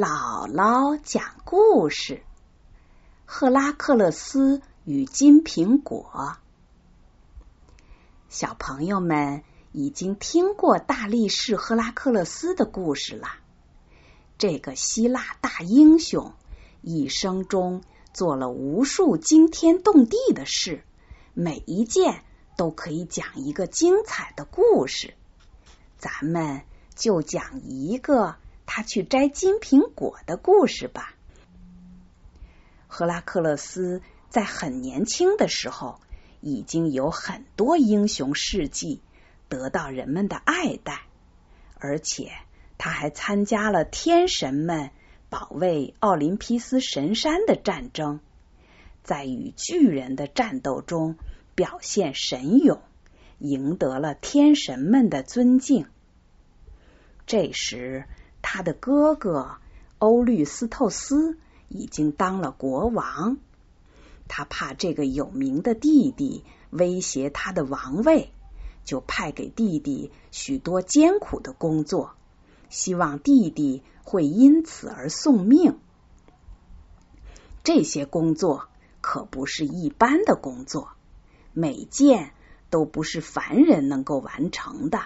[0.00, 2.22] 姥姥讲故事：
[3.26, 6.36] 赫拉克勒斯与金苹果。
[8.28, 9.42] 小朋友们
[9.72, 13.26] 已经听过大力士赫拉克勒斯的故事了。
[14.38, 16.32] 这个希腊大英雄
[16.80, 20.84] 一生中做了无数惊天动地的事，
[21.34, 22.22] 每一件
[22.56, 25.14] 都可以讲一个精彩的故事。
[25.98, 26.62] 咱们
[26.94, 28.36] 就讲一个。
[28.70, 31.14] 他去摘金苹果的故事吧。
[32.86, 36.00] 赫拉克勒斯在很年轻的时候，
[36.42, 39.00] 已经有很多英雄事迹，
[39.48, 41.00] 得到人们的爱戴，
[41.78, 42.30] 而且
[42.76, 44.90] 他还参加了天神们
[45.30, 48.20] 保卫奥林匹斯神山的战争，
[49.02, 51.16] 在与巨人的战斗中
[51.54, 52.82] 表现神勇，
[53.38, 55.86] 赢得了天神们的尊敬。
[57.24, 58.04] 这时。
[58.50, 59.56] 他的哥哥
[59.98, 61.36] 欧律斯透斯
[61.68, 63.36] 已经当了国王，
[64.26, 68.32] 他怕这个有名的弟弟威胁他的王位，
[68.86, 72.14] 就派给弟弟许多艰苦的工作，
[72.70, 75.78] 希望弟弟会因此而送命。
[77.62, 78.70] 这些工作
[79.02, 80.88] 可不是一般的工作，
[81.52, 82.32] 每件
[82.70, 85.02] 都不是凡人能够完成的，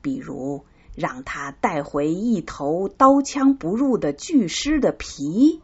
[0.00, 0.64] 比如。
[0.94, 5.62] 让他带回一头刀枪不入的巨狮的皮，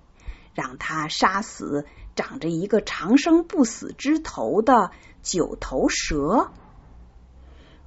[0.54, 1.84] 让他杀死
[2.16, 4.90] 长着一个长生不死之头的
[5.22, 6.50] 九头蛇。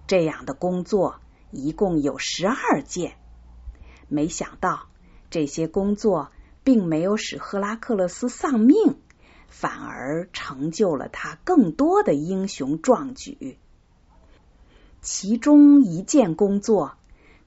[0.06, 3.18] 这样的工作一共有十二件。
[4.08, 4.88] 没想到
[5.32, 6.32] 这些工作
[6.64, 9.00] 并没有使赫拉克勒斯丧命，
[9.48, 13.58] 反而成就了他更多的英雄壮举。
[15.02, 16.98] 其中一件工作。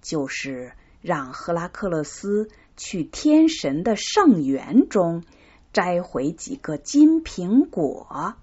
[0.04, 5.24] 就是让赫拉克勒斯去天神的圣园中
[5.72, 8.34] 摘回几个金苹果。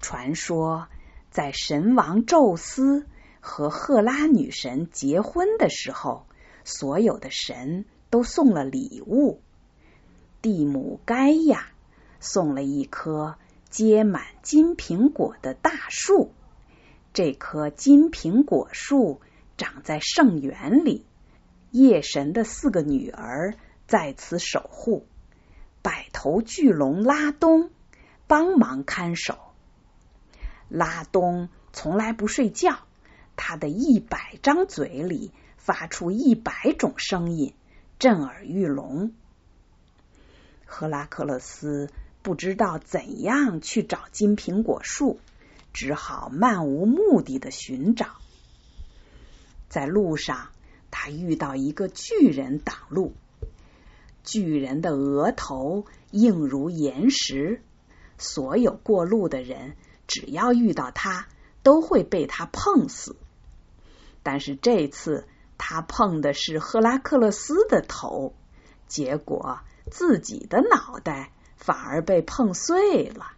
[0.00, 0.86] 传说，
[1.30, 3.04] 在神王宙斯
[3.40, 6.24] 和赫拉女神结婚的时候，
[6.62, 9.40] 所有的神都送了礼物。
[10.40, 11.66] 蒂姆盖亚
[12.20, 13.36] 送了一棵
[13.70, 16.30] 结满金苹果的大树，
[17.12, 19.20] 这棵金苹果树。
[19.56, 21.04] 长在圣园里，
[21.70, 23.54] 夜神的四个女儿
[23.86, 25.06] 在此守护。
[25.82, 27.70] 百头巨龙拉东
[28.26, 29.38] 帮忙看守。
[30.68, 32.78] 拉东从来不睡觉，
[33.36, 37.54] 他的一百张嘴里发出一百种声音，
[37.98, 39.12] 震耳欲聋。
[40.64, 41.90] 赫拉克勒斯
[42.22, 45.20] 不知道怎样去找金苹果树，
[45.72, 48.06] 只好漫无目的的寻找。
[49.68, 50.48] 在路上，
[50.90, 53.14] 他遇到一个巨人挡路。
[54.22, 57.62] 巨人的额头硬如岩石，
[58.16, 59.76] 所有过路的人
[60.06, 61.28] 只要遇到他，
[61.62, 63.16] 都会被他碰死。
[64.22, 65.26] 但是这次
[65.58, 68.34] 他碰的是赫拉克勒斯的头，
[68.86, 69.60] 结果
[69.90, 73.32] 自己的脑袋反而被碰碎了。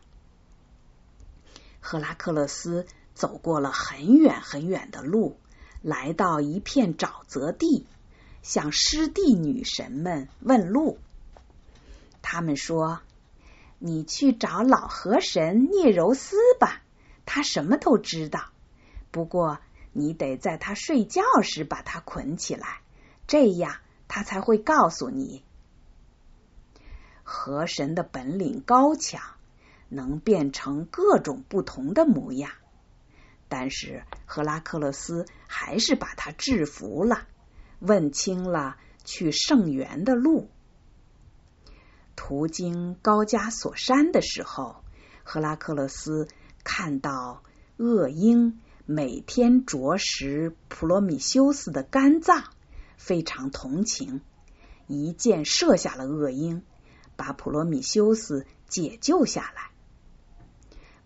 [1.81, 5.37] 赫拉克勒斯走过了很远很远的路。
[5.83, 7.87] 来到一片沼泽地，
[8.43, 10.99] 向湿地女神们问路。
[12.23, 13.01] 他们说
[13.79, 16.83] ：“你去找老河神聂柔斯吧，
[17.25, 18.51] 他什么都知道。
[19.11, 19.59] 不过
[19.93, 22.81] 你得在他睡觉时把他捆起来，
[23.27, 23.77] 这样
[24.09, 25.45] 他才会告诉你。
[27.23, 29.23] 河神的本领高强，
[29.89, 32.51] 能变成各种不同的模样。”
[33.49, 37.29] 但是赫拉克勒斯还是把他制服了，
[37.79, 40.51] 问清了去圣园的路。
[42.17, 44.83] 途经高加索山的时候，
[45.23, 46.27] 赫拉克勒斯
[46.65, 47.45] 看到
[47.77, 52.45] 恶鹰每天啄食普罗米修斯的肝脏，
[52.97, 54.23] 非常同情，
[54.89, 56.63] 一箭射下了恶鹰，
[57.15, 59.71] 把普罗米修斯解救下来。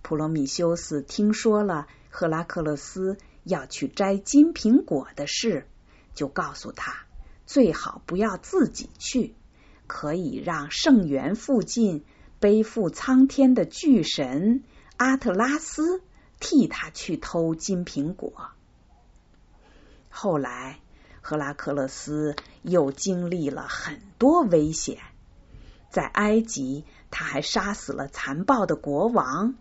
[0.01, 1.87] 普罗米修斯听说了。
[2.11, 5.67] 赫拉克勒斯要去摘金苹果的事，
[6.13, 7.07] 就告诉他
[7.47, 9.35] 最好不要自己去，
[9.87, 12.05] 可以让圣园附近
[12.39, 14.63] 背负苍天的巨神
[14.97, 16.03] 阿特拉斯
[16.39, 18.51] 替他去偷金苹果。
[20.09, 20.81] 后来，
[21.23, 24.99] 赫拉克勒斯又经历了很多危险，
[25.91, 29.55] 在埃及，他还杀死了残暴的国王。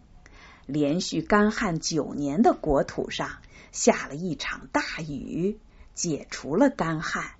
[0.69, 3.39] 连续干旱九年的国土上
[3.71, 5.57] 下了一场大雨，
[5.95, 7.31] 解除了干旱。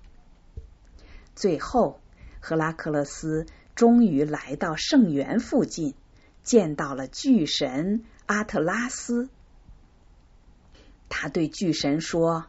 [1.36, 2.00] 最后，
[2.40, 3.46] 赫拉克勒斯
[3.76, 5.94] 终于来到圣园附近，
[6.42, 9.28] 见到了巨神阿特拉斯。
[11.08, 12.46] 他对巨神说：“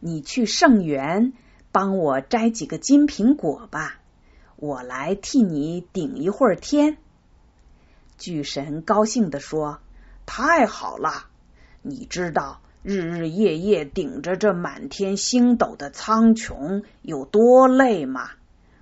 [0.00, 1.34] 你去圣园
[1.70, 4.00] 帮我摘几个金苹果吧，
[4.56, 6.96] 我来替你顶一会儿天。”
[8.22, 9.80] 巨神高兴地说
[10.26, 11.26] ：“太好了！
[11.82, 18.30] 你知道日日夜夜顶着这满天星斗的苍穹有多累吗？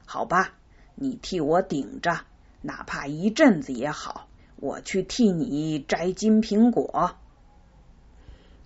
[0.05, 0.53] 好吧，
[0.95, 2.21] 你替我顶着，
[2.61, 7.17] 哪怕一阵子也好，我去替你摘金苹果。”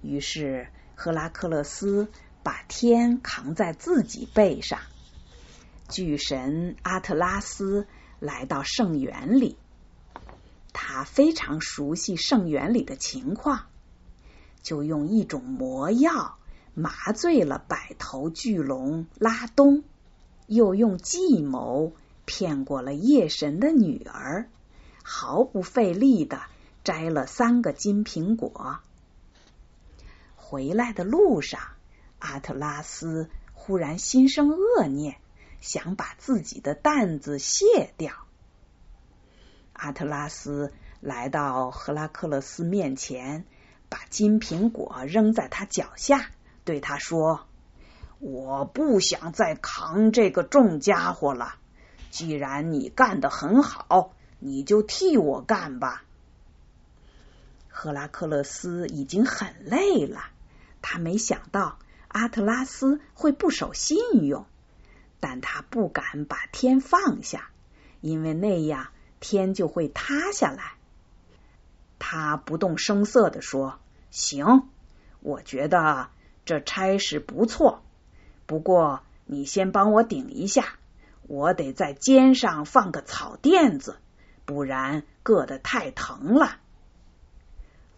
[0.02, 0.66] 于是，
[0.96, 2.08] 赫拉克勒斯
[2.42, 4.80] 把天扛在自己背上。
[5.88, 7.86] 巨神阿特拉斯
[8.18, 9.56] 来到圣园里，
[10.74, 13.66] 他非常熟悉圣园里的情况，
[14.60, 16.36] 就用一种魔药
[16.74, 19.84] 麻醉了百头巨龙拉东，
[20.46, 21.92] 又用计谋
[22.26, 24.50] 骗过了夜神的女儿，
[25.02, 26.42] 毫不费力的
[26.82, 28.80] 摘了三个金苹果。
[30.34, 31.60] 回来的路上，
[32.18, 35.16] 阿特拉斯忽然心生恶念，
[35.60, 38.23] 想把自己的担子卸掉。
[39.74, 43.44] 阿特拉斯来到赫拉克勒斯面前，
[43.90, 46.30] 把金苹果扔在他脚下，
[46.64, 47.46] 对他说
[48.18, 51.56] ：“我不想再扛这个重家伙了。
[52.10, 56.04] 既然你干得很好，你就替我干吧。”
[57.68, 60.20] 赫拉克勒斯已经很累了。
[60.80, 61.78] 他没想到
[62.08, 64.46] 阿特拉斯会不守信用，
[65.18, 67.50] 但他不敢把天放下，
[68.00, 68.88] 因为那样
[69.20, 70.74] 天就会塌下来。
[71.98, 73.78] 他不动声色的说
[74.10, 74.68] ：“行，
[75.20, 76.08] 我觉得
[76.44, 77.82] 这差事不错，
[78.46, 80.76] 不过你先帮我顶一下，
[81.26, 83.96] 我得在肩上放个草垫子，
[84.44, 86.58] 不然硌得太疼了。”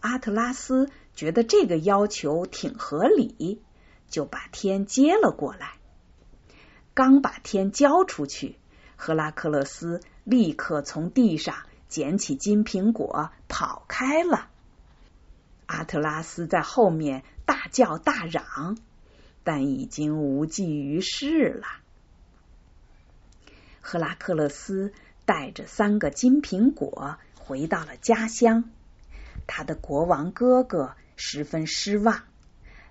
[0.01, 0.89] 阿特拉斯。
[1.17, 3.59] 觉得这个要求挺合理，
[4.07, 5.73] 就把天接了过来。
[6.93, 8.59] 刚把天交出去，
[8.97, 11.55] 赫拉克勒斯立刻从地上
[11.87, 14.49] 捡起金苹果跑开了。
[15.67, 18.77] 阿特拉斯在后面大叫大嚷，
[19.45, 21.65] 但已经无济于事了。
[23.79, 24.91] 赫拉克勒斯
[25.23, 28.65] 带着三个金苹果回到了家乡，
[29.47, 30.93] 他的国王哥哥。
[31.19, 32.21] 十分失望，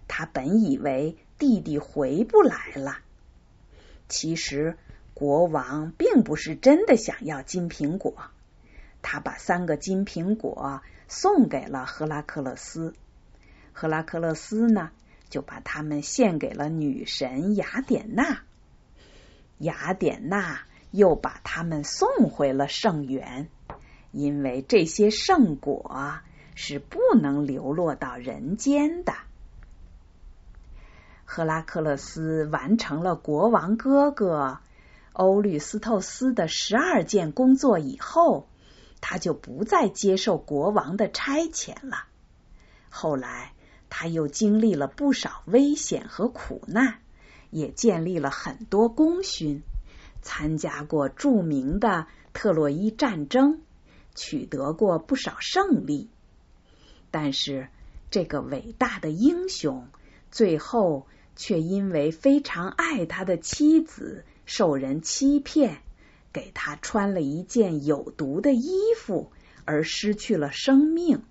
[0.09, 2.99] 他本以为弟弟回不来了。
[4.09, 4.77] 其实
[5.19, 8.15] 国王并不是真的想要金苹果，
[9.01, 12.93] 他把三个金苹果送给了赫拉克勒斯，
[13.73, 14.91] 赫拉克勒斯呢
[15.31, 18.43] 就把它们献给了女神雅典娜，
[19.57, 20.61] 雅典娜
[20.91, 23.49] 又把它们送回了圣园，
[24.13, 26.21] 因为这些圣果。
[26.59, 29.13] 是不能流落到人间的。
[31.27, 34.61] 赫拉克勒斯完成了国王哥哥
[35.17, 38.49] 欧律斯透斯的十二件工作以后，
[39.01, 42.05] 他就不再接受国王的差遣了。
[42.91, 43.55] 后来，
[43.89, 46.99] 他又经历了不少危险和苦难，
[47.51, 49.63] 也建立了很多功勋，
[50.21, 53.61] 参加过著名的特洛伊战争，
[54.15, 56.11] 取得过不少胜利。
[57.11, 57.69] 但是，
[58.11, 59.89] 这个伟大的英雄
[60.31, 61.07] 最后
[61.37, 65.83] 却因为非常爱他的妻子受人欺骗，
[66.33, 69.31] 给他穿了一件有毒的衣服，
[69.67, 71.23] 而失去了生命。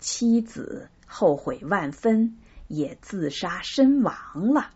[0.00, 4.70] 妻子后悔万分，也自杀身亡了。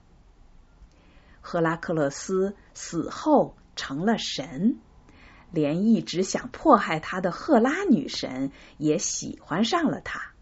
[1.41, 4.79] 赫拉克勒斯死后成了神。
[5.51, 10.33] 连一直想迫害他的赫拉女神也喜欢上了他，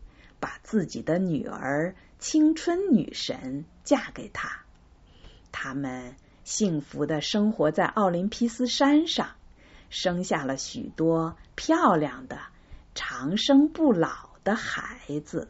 [0.41, 4.63] 把自己的女儿青春女神嫁给他。
[5.51, 9.31] 他们幸福的生活在奥林匹斯山上，
[9.91, 12.39] 生下了许多漂亮的、
[12.95, 15.49] 长生不老的孩子。